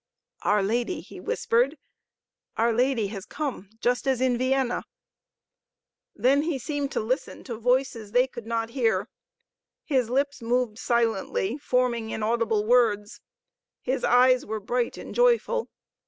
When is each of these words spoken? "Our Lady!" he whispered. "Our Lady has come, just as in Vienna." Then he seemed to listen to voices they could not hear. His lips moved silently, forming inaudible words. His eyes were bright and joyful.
"Our 0.41 0.63
Lady!" 0.63 1.01
he 1.01 1.19
whispered. 1.19 1.77
"Our 2.57 2.73
Lady 2.73 3.09
has 3.09 3.23
come, 3.23 3.69
just 3.81 4.07
as 4.07 4.19
in 4.19 4.35
Vienna." 4.35 4.83
Then 6.15 6.41
he 6.41 6.57
seemed 6.57 6.91
to 6.93 6.99
listen 6.99 7.43
to 7.43 7.53
voices 7.55 8.11
they 8.11 8.25
could 8.25 8.47
not 8.47 8.71
hear. 8.71 9.09
His 9.85 10.09
lips 10.09 10.41
moved 10.41 10.79
silently, 10.79 11.59
forming 11.59 12.09
inaudible 12.09 12.65
words. 12.65 13.21
His 13.83 14.03
eyes 14.03 14.43
were 14.43 14.59
bright 14.59 14.97
and 14.97 15.13
joyful. 15.13 15.69